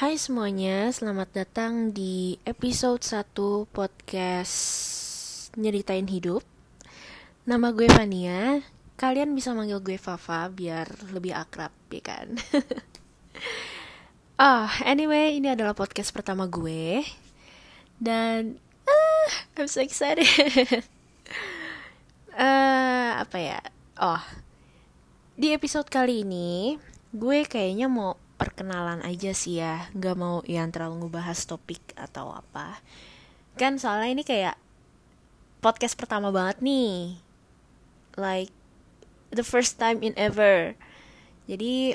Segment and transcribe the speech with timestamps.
[0.00, 4.56] Hai semuanya, selamat datang di episode 1 podcast
[5.60, 6.40] Nyeritain Hidup.
[7.44, 8.64] Nama gue Fania,
[8.96, 12.32] kalian bisa manggil gue Fafa biar lebih akrab, ya kan?
[14.40, 17.04] oh, anyway, ini adalah podcast pertama gue.
[18.00, 18.56] Dan,
[18.88, 19.28] ah,
[19.60, 20.24] I'm so excited.
[22.32, 23.60] Uh, Apa ya,
[24.00, 24.24] oh
[25.36, 26.80] Di episode kali ini,
[27.12, 29.92] gue kayaknya mau perkenalan aja sih ya.
[29.92, 32.80] Nggak mau yang terlalu ngebahas topik atau apa.
[33.60, 34.56] Kan soalnya ini kayak
[35.60, 37.20] podcast pertama banget nih.
[38.16, 38.48] Like
[39.28, 40.72] the first time in ever.
[41.44, 41.92] Jadi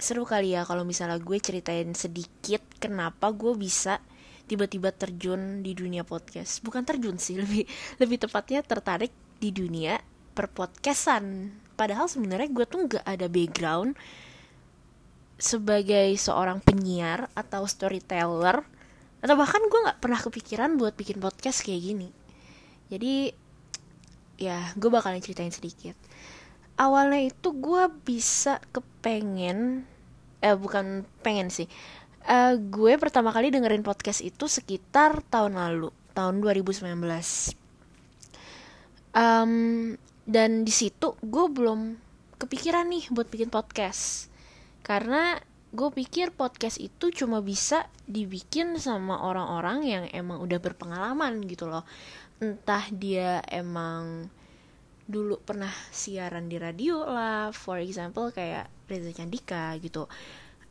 [0.00, 4.02] seru kali ya kalau misalnya gue ceritain sedikit kenapa gue bisa
[4.50, 6.64] tiba-tiba terjun di dunia podcast.
[6.64, 7.68] Bukan terjun sih lebih
[8.00, 10.00] lebih tepatnya tertarik di dunia
[10.32, 11.52] perpodcastan.
[11.76, 13.92] Padahal sebenarnya gue tuh nggak ada background
[15.42, 18.62] sebagai seorang penyiar atau storyteller
[19.18, 22.08] atau bahkan gue nggak pernah kepikiran buat bikin podcast kayak gini.
[22.86, 23.34] Jadi
[24.38, 25.98] ya gue bakalan ceritain sedikit.
[26.78, 29.82] Awalnya itu gue bisa kepengen
[30.38, 31.66] eh bukan pengen sih.
[32.22, 36.86] Uh, gue pertama kali dengerin podcast itu sekitar tahun lalu tahun 2019
[39.10, 39.52] um,
[40.22, 41.98] dan di situ gue belum
[42.38, 44.31] kepikiran nih buat bikin podcast
[44.82, 45.38] karena
[45.72, 51.88] gue pikir podcast itu cuma bisa dibikin sama orang-orang yang emang udah berpengalaman gitu loh.
[52.44, 54.28] Entah dia emang
[55.08, 60.04] dulu pernah siaran di radio lah for example kayak Reza Candika gitu.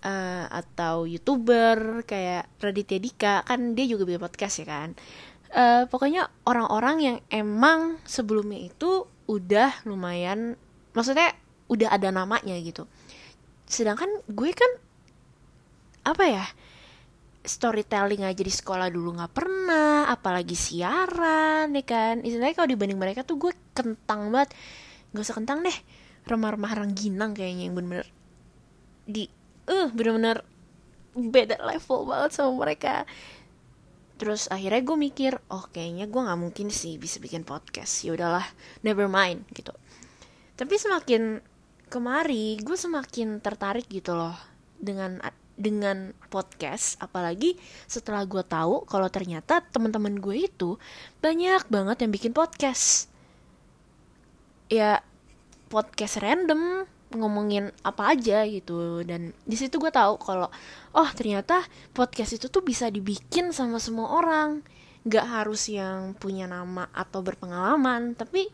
[0.02, 4.90] Uh, atau youtuber kayak Raditya Dika kan dia juga bikin podcast ya kan.
[5.52, 10.56] Uh, pokoknya orang-orang yang emang sebelumnya itu udah lumayan
[10.92, 11.36] maksudnya
[11.72, 12.88] udah ada namanya gitu
[13.72, 14.72] sedangkan gue kan
[16.04, 16.46] apa ya
[17.42, 22.16] storytelling aja di sekolah dulu nggak pernah apalagi siaran nih ya kan.
[22.22, 24.54] Istilahnya kalau dibanding mereka tuh gue kentang banget.
[25.14, 25.78] Nggak usah kentang deh
[26.22, 28.08] remah-remah rangginang kayaknya yang bener-bener
[29.10, 29.26] di
[29.66, 30.46] uh bener-bener
[31.18, 33.10] beda level banget sama mereka.
[34.22, 38.06] Terus akhirnya gue mikir oh kayaknya gue nggak mungkin sih bisa bikin podcast.
[38.06, 38.46] Ya udahlah
[38.86, 39.74] never mind gitu.
[40.62, 41.42] Tapi semakin
[41.92, 44.40] kemari gue semakin tertarik gitu loh
[44.80, 45.20] dengan
[45.60, 46.96] dengan podcast.
[47.04, 50.80] Apalagi setelah gue tahu kalau ternyata teman-teman gue itu
[51.20, 53.12] banyak banget yang bikin podcast.
[54.72, 55.04] Ya
[55.68, 59.04] podcast random ngomongin apa aja gitu.
[59.04, 60.48] Dan di situ gue tahu kalau
[60.96, 61.60] oh ternyata
[61.92, 64.64] podcast itu tuh bisa dibikin sama semua orang.
[65.04, 68.48] Nggak harus yang punya nama atau berpengalaman tapi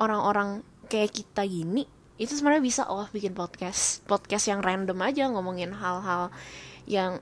[0.00, 4.04] orang-orang kayak kita gini itu sebenarnya bisa oh bikin podcast.
[4.04, 6.28] Podcast yang random aja ngomongin hal-hal
[6.84, 7.16] yang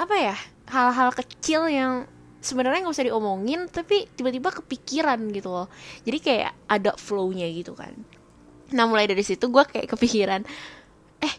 [0.00, 0.36] apa ya
[0.72, 2.08] hal-hal kecil yang
[2.40, 5.68] sebenarnya nggak usah diomongin tapi tiba-tiba kepikiran gitu loh.
[6.08, 7.92] Jadi kayak ada flownya gitu kan.
[8.72, 10.40] Nah mulai dari situ gue kayak kepikiran
[11.20, 11.34] eh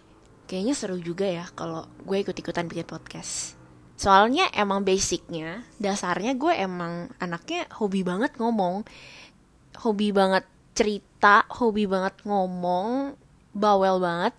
[0.46, 3.58] kayaknya seru juga ya kalau gue ikut-ikutan bikin podcast.
[3.98, 8.86] Soalnya emang basicnya dasarnya gue emang anaknya hobi banget ngomong
[9.82, 11.13] hobi banget cerita
[11.56, 13.16] hobi banget ngomong
[13.56, 14.36] bawel banget.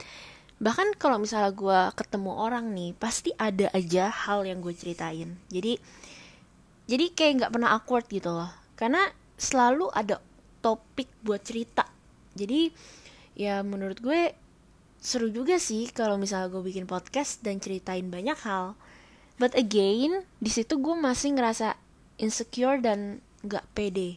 [0.61, 5.35] Bahkan kalau misalnya gue ketemu orang nih pasti ada aja hal yang gue ceritain.
[5.49, 5.81] Jadi
[6.85, 8.53] jadi kayak nggak pernah awkward gitu loh.
[8.77, 9.09] Karena
[9.41, 10.21] selalu ada
[10.61, 11.89] topik buat cerita.
[12.37, 12.69] Jadi
[13.35, 14.35] ya menurut gue
[15.05, 18.77] seru juga sih kalau misalnya gue bikin podcast dan ceritain banyak hal.
[19.41, 21.75] But again di situ gue masih ngerasa
[22.21, 24.17] insecure dan nggak pede.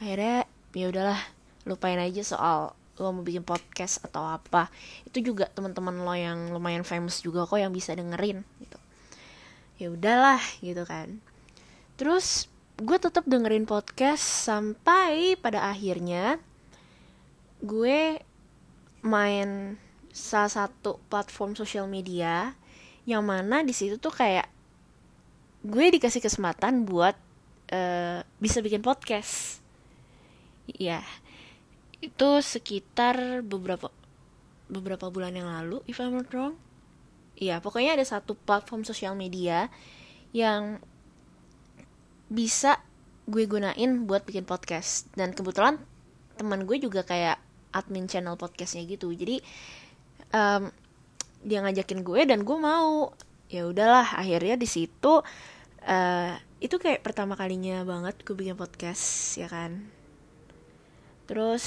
[0.00, 1.33] Akhirnya ya udahlah
[1.64, 4.70] lupain aja soal lo mau bikin podcast atau apa.
[5.02, 8.78] Itu juga teman-teman lo yang lumayan famous juga kok yang bisa dengerin gitu.
[9.82, 11.18] Ya udahlah gitu kan.
[11.98, 12.46] Terus
[12.78, 16.38] gue tetap dengerin podcast sampai pada akhirnya
[17.62, 18.18] gue
[19.02, 19.78] main
[20.14, 22.54] salah satu platform sosial media
[23.04, 24.46] yang mana di situ tuh kayak
[25.66, 27.16] gue dikasih kesempatan buat
[27.74, 29.58] uh, bisa bikin podcast.
[30.70, 31.02] Ya
[32.04, 33.88] itu sekitar beberapa
[34.68, 36.56] beberapa bulan yang lalu if I'm not wrong.
[37.34, 39.72] Ya pokoknya ada satu platform sosial media
[40.30, 40.78] yang
[42.30, 42.80] bisa
[43.24, 45.08] gue gunain buat bikin podcast.
[45.16, 45.80] Dan kebetulan
[46.36, 47.40] teman gue juga kayak
[47.74, 49.10] admin channel podcastnya gitu.
[49.10, 49.42] Jadi
[50.30, 50.70] um,
[51.42, 53.12] dia ngajakin gue dan gue mau.
[53.48, 55.22] Ya udahlah akhirnya di situ
[55.84, 56.32] uh,
[56.64, 60.03] itu kayak pertama kalinya banget gue bikin podcast ya kan
[61.24, 61.64] Terus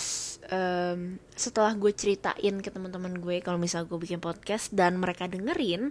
[0.54, 5.90] um, setelah gue ceritain ke teman-teman gue kalau misal gue bikin podcast dan mereka dengerin,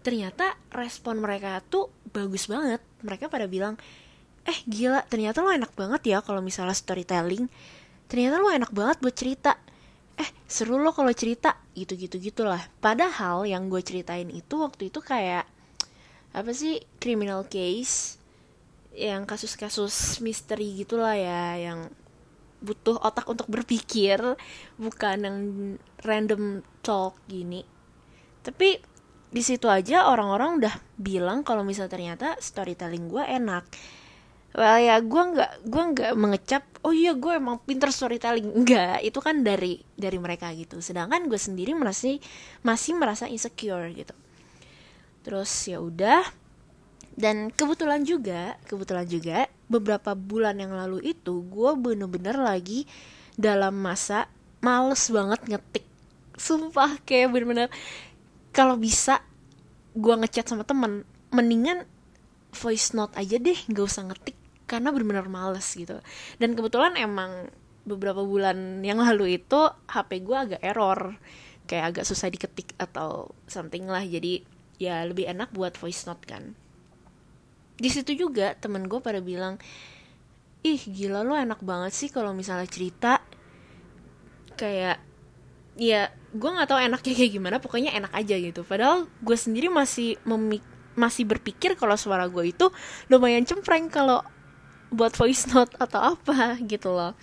[0.00, 2.80] ternyata respon mereka tuh bagus banget.
[3.04, 3.76] Mereka pada bilang
[4.48, 7.52] eh gila ternyata lo enak banget ya kalau misalnya storytelling.
[8.08, 9.60] Ternyata lo enak banget buat cerita.
[10.16, 11.60] Eh seru lo kalau cerita.
[11.76, 12.64] Gitu gitu gitulah.
[12.80, 15.44] Padahal yang gue ceritain itu waktu itu kayak
[16.30, 18.16] apa sih criminal case
[18.94, 21.90] yang kasus-kasus misteri gitulah ya yang
[22.60, 24.20] butuh otak untuk berpikir
[24.76, 25.38] bukan yang
[26.04, 27.64] random talk gini.
[28.40, 28.80] Tapi
[29.30, 33.64] di situ aja orang-orang udah bilang kalau misal ternyata storytelling gue enak.
[34.50, 38.50] Well ya gue nggak gue nggak mengecap oh iya gue emang pinter storytelling.
[38.50, 40.82] Enggak itu kan dari dari mereka gitu.
[40.82, 42.18] Sedangkan gue sendiri masih
[42.66, 44.12] masih merasa insecure gitu.
[45.22, 46.26] Terus ya udah
[47.14, 52.90] dan kebetulan juga kebetulan juga beberapa bulan yang lalu itu gue bener-bener lagi
[53.38, 54.26] dalam masa
[54.58, 55.86] males banget ngetik.
[56.34, 57.70] Sumpah kayak bener-bener
[58.50, 59.22] kalau bisa
[59.94, 61.86] gue ngechat sama temen mendingan
[62.50, 64.34] voice note aja deh gak usah ngetik
[64.66, 66.02] karena benar-benar males gitu.
[66.42, 67.46] Dan kebetulan emang
[67.86, 71.14] beberapa bulan yang lalu itu HP gue agak error
[71.70, 74.02] kayak agak susah diketik atau something lah.
[74.02, 74.42] Jadi
[74.82, 76.58] ya lebih enak buat voice note kan
[77.80, 79.56] di situ juga temen gue pada bilang
[80.60, 83.24] ih gila lo enak banget sih kalau misalnya cerita.
[84.60, 85.00] Kayak
[85.80, 88.60] ya gue nggak tahu enaknya kayak gimana pokoknya enak aja gitu.
[88.68, 90.60] Padahal gue sendiri masih memik
[90.92, 92.68] masih berpikir kalau suara gue itu
[93.08, 94.20] lumayan cempreng kalau
[94.92, 97.16] buat voice note atau apa gitu loh.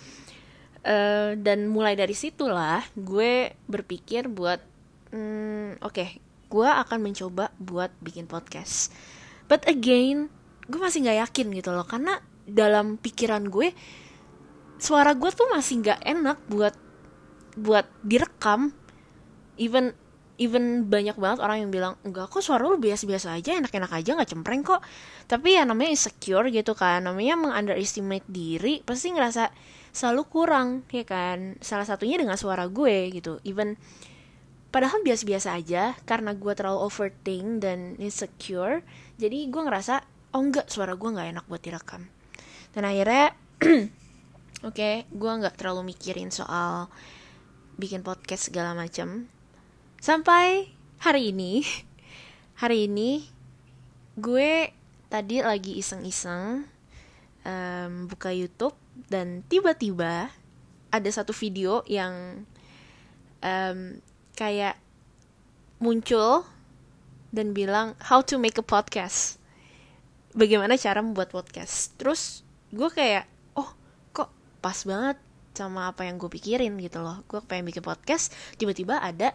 [0.78, 4.62] Uh, dan mulai dari situlah gue berpikir buat
[5.10, 8.90] hmm, oke okay, gue akan mencoba buat bikin podcast.
[9.46, 10.32] But again
[10.68, 11.88] gue masih nggak yakin gitu loh.
[11.88, 13.72] Karena dalam pikiran gue
[14.78, 16.74] suara gue tuh masih nggak enak buat
[17.58, 18.70] buat direkam.
[19.58, 19.96] Even
[20.38, 24.30] even banyak banget orang yang bilang enggak kok suara lu biasa-biasa aja enak-enak aja nggak
[24.30, 24.84] cempreng kok.
[25.26, 27.02] Tapi ya namanya insecure gitu kan.
[27.02, 29.50] Namanya mengunderestimate diri pasti ngerasa
[29.90, 31.58] selalu kurang ya kan.
[31.58, 33.42] Salah satunya dengan suara gue gitu.
[33.42, 33.74] Even
[34.68, 38.84] padahal biasa-biasa aja karena gue terlalu overthink dan insecure
[39.16, 40.04] jadi gue ngerasa
[40.38, 42.06] oh enggak suara gue nggak enak buat direkam.
[42.70, 43.34] Dan akhirnya
[44.62, 46.86] oke okay, gue nggak terlalu mikirin soal
[47.74, 49.26] bikin podcast segala macam
[49.98, 50.70] sampai
[51.02, 51.62] hari ini
[52.62, 53.22] hari ini
[54.18, 54.74] gue
[55.06, 56.66] tadi lagi iseng-iseng
[57.46, 58.74] um, buka YouTube
[59.06, 60.30] dan tiba-tiba
[60.90, 62.42] ada satu video yang
[63.46, 63.78] um,
[64.34, 64.74] kayak
[65.78, 66.42] muncul
[67.30, 69.37] dan bilang how to make a podcast
[70.36, 71.94] bagaimana cara membuat podcast.
[71.96, 72.42] Terus
[72.74, 73.24] gue kayak
[73.56, 73.72] oh
[74.12, 74.28] kok
[74.60, 75.16] pas banget
[75.56, 77.24] sama apa yang gue pikirin gitu loh.
[77.26, 79.32] Gue pengen bikin podcast tiba-tiba ada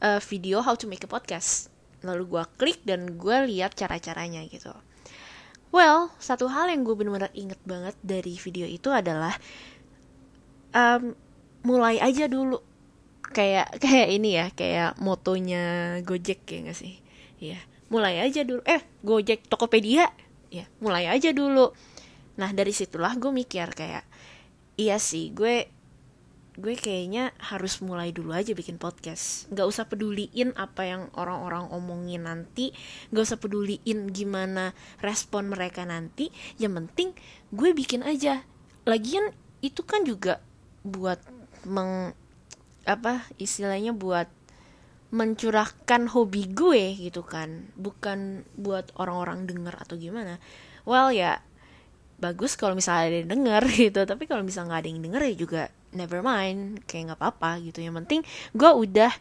[0.00, 1.68] uh, video how to make a podcast.
[2.04, 4.72] Lalu gue klik dan gue lihat cara-caranya gitu.
[5.74, 9.34] Well satu hal yang gue benar-benar inget banget dari video itu adalah
[10.72, 11.12] um,
[11.66, 12.62] mulai aja dulu.
[13.34, 16.94] Kayak kayak ini ya kayak motonya Gojek ya gak sih?
[17.36, 17.60] Ya
[17.92, 18.62] mulai aja dulu.
[18.66, 20.10] Eh Gojek Tokopedia.
[20.50, 21.74] Ya mulai aja dulu.
[22.38, 24.04] Nah dari situlah gue mikir kayak
[24.76, 25.72] iya sih gue
[26.56, 29.44] gue kayaknya harus mulai dulu aja bikin podcast.
[29.52, 32.72] Nggak usah peduliin apa yang orang-orang omongin nanti.
[33.12, 34.72] Nggak usah peduliin gimana
[35.04, 36.32] respon mereka nanti.
[36.56, 37.08] Yang penting
[37.52, 38.40] gue bikin aja.
[38.88, 40.40] Lagian itu kan juga
[40.80, 41.20] buat
[41.68, 42.16] meng
[42.86, 44.30] apa istilahnya buat
[45.14, 47.70] mencurahkan hobi gue gitu kan.
[47.78, 50.38] Bukan buat orang-orang denger atau gimana.
[50.86, 51.42] Well ya
[52.16, 54.00] bagus kalau misalnya ada yang denger gitu.
[54.02, 55.62] Tapi kalau misalnya nggak ada yang denger ya juga
[55.94, 56.82] never mind.
[56.90, 57.78] Kayak nggak apa-apa gitu.
[57.82, 58.20] Yang penting
[58.56, 59.12] gue udah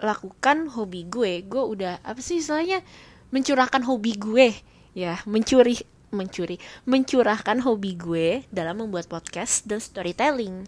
[0.00, 1.46] melakukan hobi gue.
[1.46, 2.82] Gue udah apa sih istilahnya?
[3.30, 4.50] Mencurahkan hobi gue.
[4.90, 5.78] Ya mencuri
[6.10, 6.58] mencuri
[6.90, 10.66] mencurahkan hobi gue dalam membuat podcast dan storytelling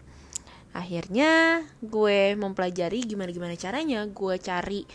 [0.72, 4.88] akhirnya gue mempelajari gimana gimana caranya gue cari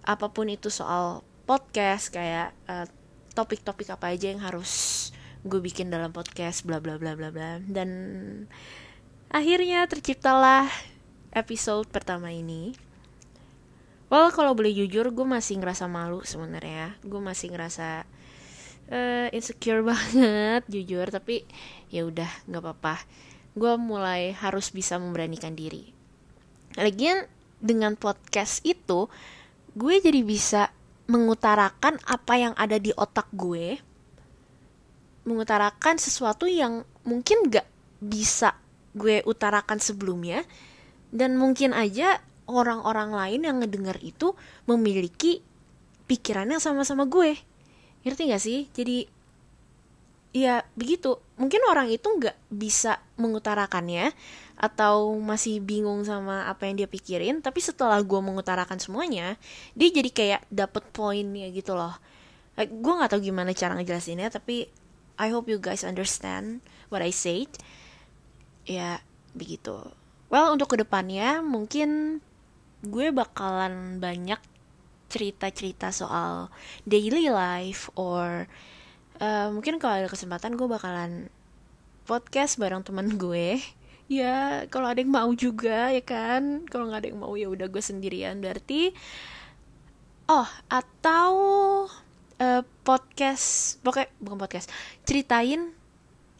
[0.00, 2.88] apa pun itu soal podcast kayak uh,
[3.36, 4.72] topik-topik apa aja yang harus
[5.44, 7.60] gue bikin dalam podcast bla bla bla bla bla.
[7.60, 7.90] Dan
[9.32, 10.68] akhirnya terciptalah
[11.32, 12.76] episode pertama ini.
[14.10, 16.96] Well kalau boleh jujur gue masih ngerasa malu sebenarnya.
[17.04, 18.04] Gue masih ngerasa
[18.90, 21.06] uh, insecure banget jujur.
[21.12, 21.44] Tapi
[21.92, 22.96] ya udah nggak apa-apa
[23.54, 25.90] gue mulai harus bisa memberanikan diri.
[26.78, 27.26] Lagian
[27.58, 29.10] dengan podcast itu
[29.74, 30.70] gue jadi bisa
[31.10, 33.82] mengutarakan apa yang ada di otak gue
[35.26, 37.68] mengutarakan sesuatu yang mungkin gak
[38.00, 38.56] bisa
[38.96, 40.42] gue utarakan sebelumnya
[41.12, 44.34] dan mungkin aja orang-orang lain yang ngedenger itu
[44.66, 45.44] memiliki
[46.10, 47.38] pikirannya sama-sama gue.
[48.02, 48.60] Ngerti gak sih?
[48.74, 49.06] Jadi
[50.30, 51.18] ya begitu.
[51.38, 54.14] Mungkin orang itu nggak bisa mengutarakannya
[54.60, 59.40] atau masih bingung sama apa yang dia pikirin tapi setelah gue mengutarakan semuanya
[59.72, 61.96] dia jadi kayak dapet poinnya gitu loh.
[62.60, 64.68] Like, gue nggak tahu gimana cara ngejelasinnya tapi
[65.16, 66.60] I hope you guys understand
[66.92, 67.48] what I said.
[68.68, 69.00] Ya
[69.32, 69.80] begitu.
[70.28, 72.20] Well untuk ke depannya mungkin
[72.84, 74.40] gue bakalan banyak
[75.10, 76.52] cerita-cerita soal
[76.86, 78.46] daily life or
[79.20, 81.28] uh, mungkin kalau ada kesempatan gue bakalan
[82.08, 83.60] podcast bareng teman gue.
[84.10, 86.66] Ya kalau ada yang mau juga ya kan?
[86.66, 88.42] Kalau nggak ada yang mau ya udah gue sendirian.
[88.42, 88.90] Berarti
[90.26, 91.30] oh atau
[92.42, 94.66] uh, podcast pokoknya bukan podcast.
[95.06, 95.70] Ceritain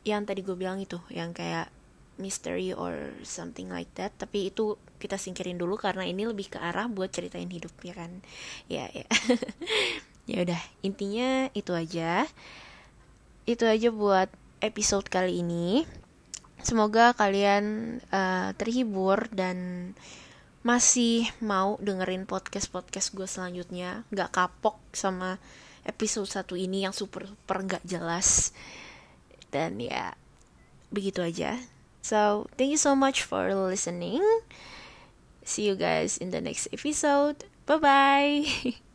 [0.02, 1.70] yang tadi gue bilang itu yang kayak
[2.18, 4.18] mystery or something like that.
[4.18, 8.18] Tapi itu kita singkirin dulu karena ini lebih ke arah buat ceritain hidup ya kan?
[8.66, 9.06] Ya ya.
[10.30, 12.22] Ya udah intinya itu aja
[13.46, 14.28] itu aja buat
[14.60, 15.84] episode kali ini.
[16.60, 19.90] Semoga kalian uh, terhibur dan
[20.60, 24.04] masih mau dengerin podcast-podcast gue selanjutnya.
[24.12, 25.40] Gak kapok sama
[25.88, 28.52] episode satu ini yang super super gak jelas.
[29.48, 30.12] Dan ya,
[30.92, 31.56] begitu aja.
[32.04, 34.20] So, thank you so much for listening.
[35.44, 37.44] See you guys in the next episode.
[37.64, 38.80] Bye-bye.